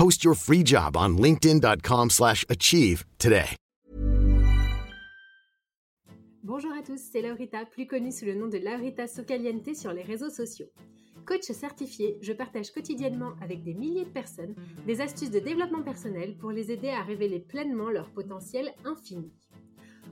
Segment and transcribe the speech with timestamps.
[0.00, 3.54] Post your free job on slash achieve today.
[6.42, 10.00] Bonjour à tous, c'est Laurita, plus connue sous le nom de Laurita Socaliente sur les
[10.00, 10.68] réseaux sociaux.
[11.26, 14.54] Coach certifié, je partage quotidiennement avec des milliers de personnes
[14.86, 19.30] des astuces de développement personnel pour les aider à révéler pleinement leur potentiel infini.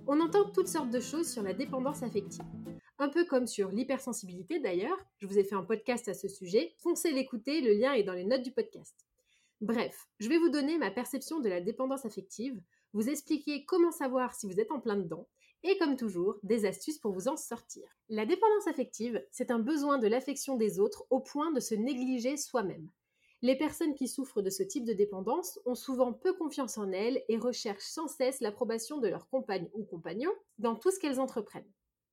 [0.06, 2.44] On entend toutes sortes de choses sur la dépendance affective.
[2.98, 6.74] Un peu comme sur l'hypersensibilité d'ailleurs, je vous ai fait un podcast à ce sujet,
[6.76, 9.07] foncez l'écouter, le lien est dans les notes du podcast.
[9.60, 12.60] Bref, je vais vous donner ma perception de la dépendance affective,
[12.92, 15.28] vous expliquer comment savoir si vous êtes en plein dedans,
[15.64, 17.82] et comme toujours, des astuces pour vous en sortir.
[18.08, 22.36] La dépendance affective, c'est un besoin de l'affection des autres au point de se négliger
[22.36, 22.88] soi-même.
[23.42, 27.24] Les personnes qui souffrent de ce type de dépendance ont souvent peu confiance en elles
[27.28, 31.70] et recherchent sans cesse l'approbation de leur compagne ou compagnon dans tout ce qu'elles entreprennent.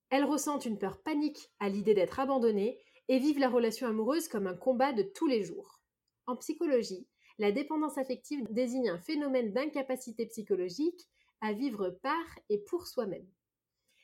[0.09, 4.47] Elles ressentent une peur panique à l'idée d'être abandonnées et vivent la relation amoureuse comme
[4.47, 5.79] un combat de tous les jours.
[6.27, 11.07] En psychologie, la dépendance affective désigne un phénomène d'incapacité psychologique
[11.41, 13.27] à vivre par et pour soi-même.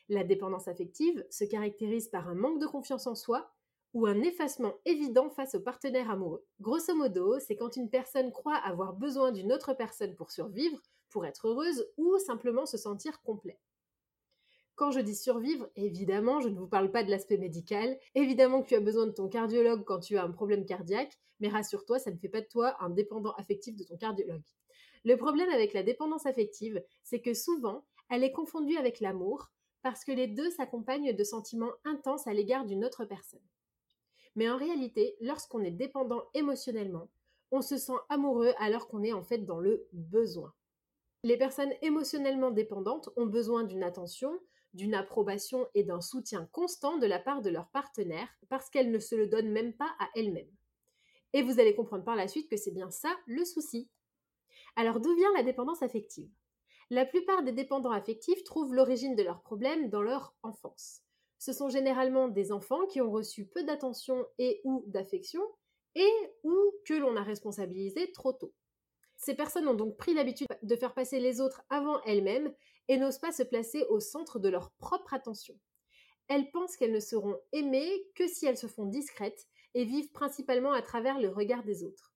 [0.08, 3.50] La dépendance affective se caractérise par un manque de confiance en soi
[3.94, 6.44] ou un effacement évident face au partenaire amoureux.
[6.60, 11.24] Grosso modo, c'est quand une personne croit avoir besoin d'une autre personne pour survivre, pour
[11.24, 13.58] être heureuse ou simplement se sentir complet.
[14.82, 17.96] Quand je dis survivre, évidemment, je ne vous parle pas de l'aspect médical.
[18.16, 21.46] Évidemment que tu as besoin de ton cardiologue quand tu as un problème cardiaque, mais
[21.46, 24.42] rassure-toi, ça ne fait pas de toi un dépendant affectif de ton cardiologue.
[25.04, 30.04] Le problème avec la dépendance affective, c'est que souvent, elle est confondue avec l'amour, parce
[30.04, 33.46] que les deux s'accompagnent de sentiments intenses à l'égard d'une autre personne.
[34.34, 37.08] Mais en réalité, lorsqu'on est dépendant émotionnellement,
[37.52, 40.52] on se sent amoureux alors qu'on est en fait dans le besoin.
[41.22, 44.40] Les personnes émotionnellement dépendantes ont besoin d'une attention,
[44.74, 48.98] d'une approbation et d'un soutien constant de la part de leur partenaire parce qu'elles ne
[48.98, 50.50] se le donnent même pas à elles-mêmes.
[51.32, 53.88] Et vous allez comprendre par la suite que c'est bien ça le souci.
[54.76, 56.30] Alors d'où vient la dépendance affective?
[56.90, 61.02] La plupart des dépendants affectifs trouvent l'origine de leurs problèmes dans leur enfance.
[61.38, 65.42] Ce sont généralement des enfants qui ont reçu peu d'attention et ou d'affection
[65.94, 66.10] et
[66.44, 66.54] ou
[66.86, 68.52] que l'on a responsabilisé trop tôt.
[69.16, 72.52] Ces personnes ont donc pris l'habitude de faire passer les autres avant elles-mêmes
[72.88, 75.58] et n'osent pas se placer au centre de leur propre attention.
[76.28, 80.72] Elles pensent qu'elles ne seront aimées que si elles se font discrètes et vivent principalement
[80.72, 82.12] à travers le regard des autres.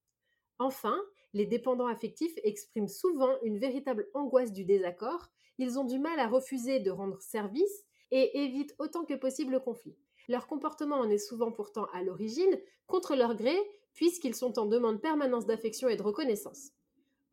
[0.59, 0.99] Enfin,
[1.33, 5.29] les dépendants affectifs expriment souvent une véritable angoisse du désaccord,
[5.59, 9.61] ils ont du mal à refuser de rendre service et évitent autant que possible le
[9.61, 9.97] conflit.
[10.29, 13.57] Leur comportement en est souvent pourtant à l'origine, contre leur gré,
[13.95, 16.73] puisqu'ils sont en demande permanente d'affection et de reconnaissance.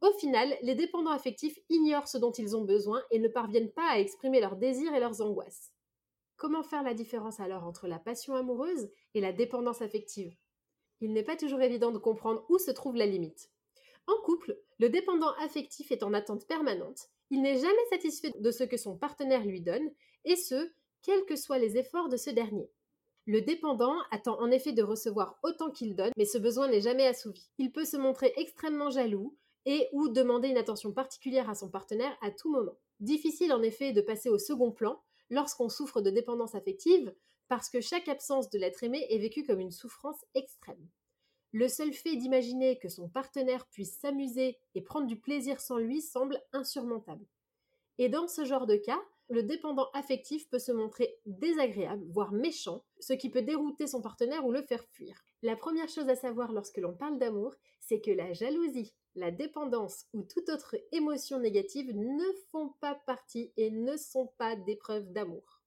[0.03, 3.89] Au final, les dépendants affectifs ignorent ce dont ils ont besoin et ne parviennent pas
[3.89, 5.71] à exprimer leurs désirs et leurs angoisses.
[6.35, 10.35] Comment faire la différence alors entre la passion amoureuse et la dépendance affective?
[10.99, 13.49] Il n'est pas toujours évident de comprendre où se trouve la limite.
[14.07, 18.65] En couple, le dépendant affectif est en attente permanente, il n'est jamais satisfait de ce
[18.65, 19.89] que son partenaire lui donne,
[20.25, 20.69] et ce,
[21.01, 22.69] quels que soient les efforts de ce dernier.
[23.25, 27.07] Le dépendant attend en effet de recevoir autant qu'il donne, mais ce besoin n'est jamais
[27.07, 27.49] assouvi.
[27.57, 32.17] Il peut se montrer extrêmement jaloux et ou demander une attention particulière à son partenaire
[32.21, 32.77] à tout moment.
[32.99, 37.13] Difficile en effet de passer au second plan lorsqu'on souffre de dépendance affective,
[37.47, 40.87] parce que chaque absence de l'être aimé est vécue comme une souffrance extrême.
[41.51, 46.01] Le seul fait d'imaginer que son partenaire puisse s'amuser et prendre du plaisir sans lui
[46.01, 47.25] semble insurmontable.
[47.99, 48.99] Et dans ce genre de cas,
[49.29, 54.45] le dépendant affectif peut se montrer désagréable, voire méchant, ce qui peut dérouter son partenaire
[54.45, 55.25] ou le faire fuir.
[55.41, 60.05] La première chose à savoir lorsque l'on parle d'amour, c'est que la jalousie, la dépendance
[60.13, 65.11] ou toute autre émotion négative ne font pas partie et ne sont pas des preuves
[65.11, 65.61] d'amour.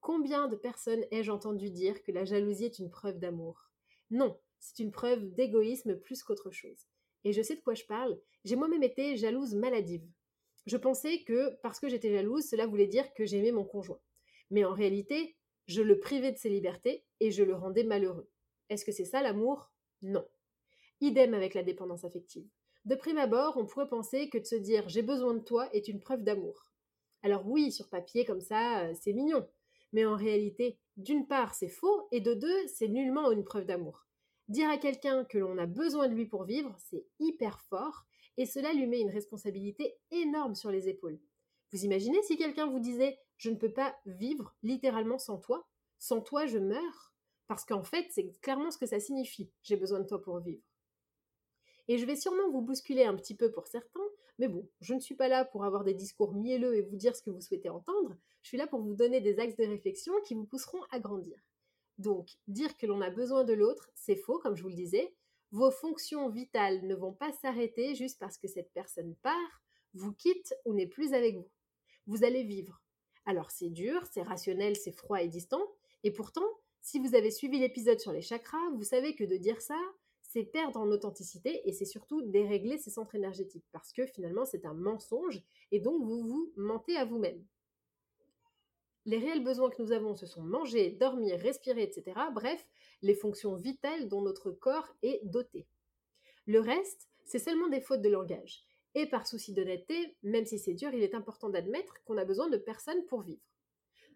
[0.00, 3.70] Combien de personnes ai-je entendu dire que la jalousie est une preuve d'amour?
[4.10, 6.86] Non, c'est une preuve d'égoïsme plus qu'autre chose.
[7.24, 10.08] Et je sais de quoi je parle, j'ai moi-même été jalouse maladive.
[10.66, 14.00] Je pensais que parce que j'étais jalouse, cela voulait dire que j'aimais mon conjoint.
[14.50, 18.30] Mais en réalité, je le privais de ses libertés et je le rendais malheureux.
[18.68, 19.70] Est-ce que c'est ça l'amour?
[20.02, 20.26] Non.
[21.00, 22.48] Idem avec la dépendance affective.
[22.84, 25.88] De prime abord, on pourrait penser que de se dire j'ai besoin de toi est
[25.88, 26.72] une preuve d'amour.
[27.22, 29.46] Alors oui, sur papier comme ça, euh, c'est mignon.
[29.92, 34.07] Mais en réalité, d'une part, c'est faux, et de deux, c'est nullement une preuve d'amour.
[34.48, 38.06] Dire à quelqu'un que l'on a besoin de lui pour vivre, c'est hyper fort,
[38.38, 41.18] et cela lui met une responsabilité énorme sur les épaules.
[41.72, 45.68] Vous imaginez si quelqu'un vous disait je ne peux pas vivre littéralement sans toi
[45.98, 47.12] Sans toi, je meurs
[47.46, 49.50] Parce qu'en fait, c'est clairement ce que ça signifie.
[49.62, 50.62] J'ai besoin de toi pour vivre.
[51.86, 54.00] Et je vais sûrement vous bousculer un petit peu pour certains,
[54.38, 57.16] mais bon, je ne suis pas là pour avoir des discours mielleux et vous dire
[57.16, 60.12] ce que vous souhaitez entendre, je suis là pour vous donner des axes de réflexion
[60.26, 61.38] qui vous pousseront à grandir.
[61.98, 65.12] Donc, dire que l'on a besoin de l'autre, c'est faux, comme je vous le disais,
[65.50, 69.62] vos fonctions vitales ne vont pas s'arrêter juste parce que cette personne part,
[69.94, 71.48] vous quitte ou n'est plus avec vous.
[72.06, 72.82] Vous allez vivre.
[73.24, 75.62] Alors c'est dur, c'est rationnel, c'est froid et distant,
[76.04, 76.46] et pourtant,
[76.80, 79.78] si vous avez suivi l'épisode sur les chakras, vous savez que de dire ça,
[80.22, 84.66] c'est perdre en authenticité et c'est surtout dérégler ses centres énergétiques parce que finalement c'est
[84.66, 85.42] un mensonge
[85.72, 87.44] et donc vous vous mentez à vous-même.
[89.06, 92.18] Les réels besoins que nous avons, ce sont manger, dormir, respirer, etc.
[92.32, 92.66] Bref,
[93.02, 95.66] les fonctions vitales dont notre corps est doté.
[96.46, 98.64] Le reste, c'est seulement des fautes de langage.
[98.94, 102.48] Et par souci d'honnêteté, même si c'est dur, il est important d'admettre qu'on a besoin
[102.48, 103.42] de personne pour vivre.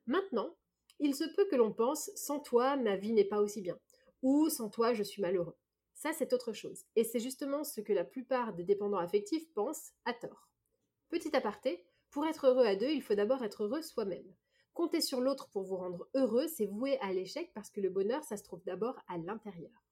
[0.06, 0.56] Maintenant,
[0.99, 3.79] il se peut que l'on pense sans toi, ma vie n'est pas aussi bien,
[4.23, 5.56] ou sans toi, je suis malheureux.
[5.94, 6.84] Ça, c'est autre chose.
[6.96, 10.49] Et c'est justement ce que la plupart des dépendants affectifs pensent à tort.
[11.11, 14.34] Petit aparté, pour être heureux à deux, il faut d'abord être heureux soi-même.
[14.74, 18.24] Compter sur l'autre pour vous rendre heureux, c'est vouer à l'échec parce que le bonheur,
[18.24, 19.84] ça se trouve d'abord à l'intérieur.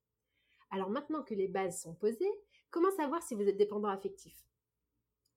[0.71, 2.31] Alors maintenant que les bases sont posées,
[2.71, 4.47] comment savoir si vous êtes dépendant affectif?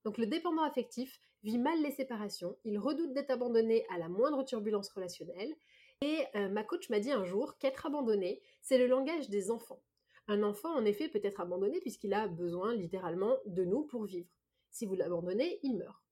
[0.06, 4.44] Donc le dépendant affectif vit mal les séparations, il redoute d'être abandonné à la moindre
[4.44, 5.54] turbulence relationnelle,
[6.02, 9.82] et euh, ma coach m'a dit un jour qu'être abandonné, c'est le langage des enfants.
[10.28, 14.30] Un enfant, en effet, peut être abandonné puisqu'il a besoin littéralement de nous pour vivre.
[14.72, 16.03] Si vous l'abandonnez, il meurt.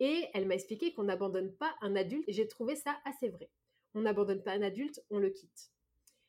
[0.00, 3.50] Et elle m'a expliqué qu'on n'abandonne pas un adulte, et j'ai trouvé ça assez vrai.
[3.94, 5.72] On n'abandonne pas un adulte, on le quitte.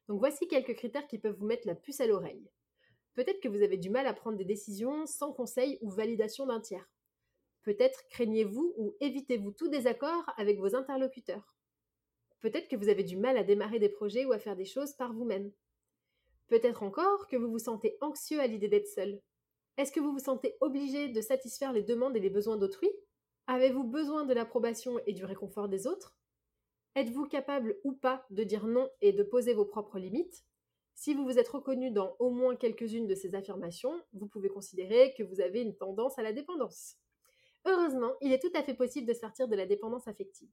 [0.07, 2.50] Donc voici quelques critères qui peuvent vous mettre la puce à l'oreille.
[3.13, 6.62] Peut-être que vous avez du mal à prendre des décisions sans conseil ou validation d'un
[6.62, 6.89] tiers.
[7.63, 11.57] Peut-être craignez-vous ou évitez-vous tout désaccord avec vos interlocuteurs.
[12.42, 14.94] Peut-être que vous avez du mal à démarrer des projets ou à faire des choses
[14.94, 15.51] par vous-même.
[16.48, 19.21] Peut-être encore que vous vous sentez anxieux à l'idée d'être seul.
[19.77, 22.89] Est-ce que vous vous sentez obligé de satisfaire les demandes et les besoins d'autrui?
[23.51, 26.15] Avez-vous besoin de l'approbation et du réconfort des autres?
[26.93, 30.45] Êtes-vous capable ou pas de dire non et de poser vos propres limites?
[30.93, 35.15] Si vous vous êtes reconnu dans au moins quelques-unes de ces affirmations, vous pouvez considérer
[35.17, 36.97] que vous avez une tendance à la dépendance.
[37.65, 40.51] Heureusement, il est tout à fait possible de sortir de la dépendance affective.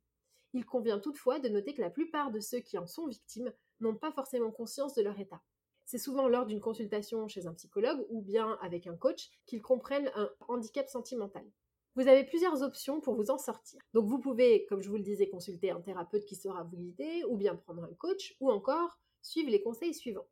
[0.55, 3.97] Il convient toutefois de noter que la plupart de ceux qui en sont victimes n'ont
[3.97, 5.43] pas forcément conscience de leur état.
[5.85, 10.11] C'est souvent lors d'une consultation chez un psychologue ou bien avec un coach qu'ils comprennent
[10.15, 11.45] un handicap sentimental.
[11.97, 13.81] Vous avez plusieurs options pour vous en sortir.
[13.95, 17.25] Donc vous pouvez, comme je vous le disais, consulter un thérapeute qui saura vous guider,
[17.27, 20.27] ou bien prendre un coach, ou encore suivre les conseils suivants.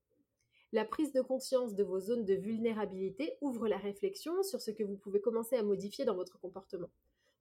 [0.73, 4.85] La prise de conscience de vos zones de vulnérabilité ouvre la réflexion sur ce que
[4.85, 6.91] vous pouvez commencer à modifier dans votre comportement.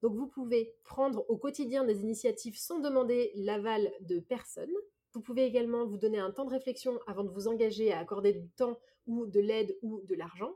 [0.01, 4.72] Donc vous pouvez prendre au quotidien des initiatives sans demander l'aval de personne.
[5.12, 8.32] Vous pouvez également vous donner un temps de réflexion avant de vous engager à accorder
[8.32, 10.56] du temps ou de l'aide ou de l'argent.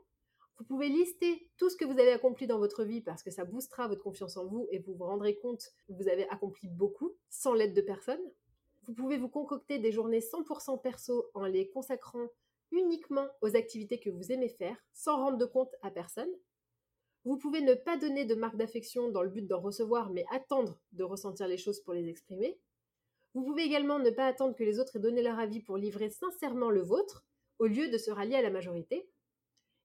[0.58, 3.44] Vous pouvez lister tout ce que vous avez accompli dans votre vie parce que ça
[3.44, 7.14] boostera votre confiance en vous et vous vous rendrez compte que vous avez accompli beaucoup
[7.30, 8.20] sans l'aide de personne.
[8.82, 12.26] Vous pouvez vous concocter des journées 100% perso en les consacrant
[12.72, 16.30] uniquement aux activités que vous aimez faire sans rendre de compte à personne.
[17.24, 20.80] Vous pouvez ne pas donner de marque d'affection dans le but d'en recevoir mais attendre
[20.92, 22.58] de ressentir les choses pour les exprimer.
[23.34, 26.10] Vous pouvez également ne pas attendre que les autres aient donné leur avis pour livrer
[26.10, 27.24] sincèrement le vôtre
[27.60, 29.08] au lieu de se rallier à la majorité.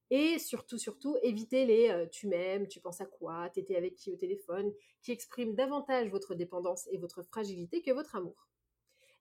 [0.10, 4.12] Et surtout, surtout, évitez les euh, tu m'aimes, tu penses à quoi, t'étais avec qui
[4.12, 8.48] au téléphone, qui expriment davantage votre dépendance et votre fragilité que votre amour.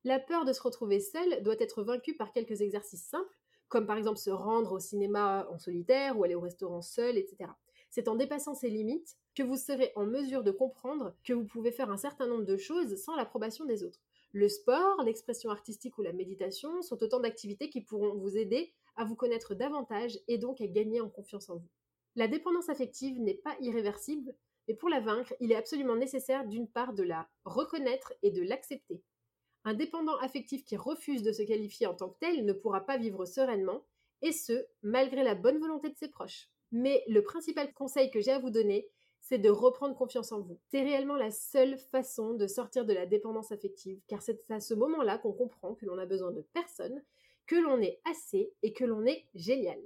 [0.04, 3.96] La peur de se retrouver seul doit être vaincue par quelques exercices simples, comme par
[3.96, 7.50] exemple se rendre au cinéma en solitaire ou aller au restaurant seul, etc.
[7.88, 11.70] C'est en dépassant ces limites que vous serez en mesure de comprendre que vous pouvez
[11.70, 14.00] faire un certain nombre de choses sans l'approbation des autres.
[14.32, 19.04] Le sport, l'expression artistique ou la méditation sont autant d'activités qui pourront vous aider à
[19.04, 21.68] vous connaître davantage et donc à gagner en confiance en vous.
[22.14, 24.34] La dépendance affective n'est pas irréversible,
[24.68, 28.42] mais pour la vaincre, il est absolument nécessaire d'une part de la reconnaître et de
[28.42, 29.02] l'accepter.
[29.64, 32.98] Un dépendant affectif qui refuse de se qualifier en tant que tel ne pourra pas
[32.98, 33.84] vivre sereinement,
[34.20, 36.48] et ce, malgré la bonne volonté de ses proches.
[36.70, 38.88] Mais le principal conseil que j'ai à vous donner,
[39.20, 40.58] c'est de reprendre confiance en vous.
[40.70, 44.74] C'est réellement la seule façon de sortir de la dépendance affective, car c'est à ce
[44.74, 47.02] moment-là qu'on comprend que l'on a besoin de personne,
[47.52, 49.78] que l'on est assez et que l'on est génial.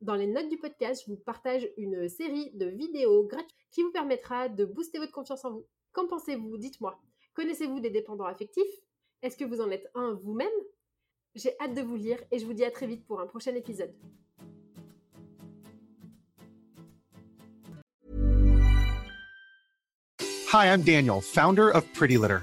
[0.00, 3.90] Dans les notes du podcast, je vous partage une série de vidéos gratuites qui vous
[3.90, 5.66] permettra de booster votre confiance en vous.
[5.90, 6.56] Qu'en pensez-vous?
[6.56, 7.02] Dites-moi.
[7.34, 8.62] Connaissez-vous des dépendants affectifs?
[9.22, 10.46] Est-ce que vous en êtes un vous-même?
[11.34, 13.56] J'ai hâte de vous lire et je vous dis à très vite pour un prochain
[13.56, 13.92] épisode.
[20.52, 22.42] Hi, I'm Daniel, founder of Pretty Litter.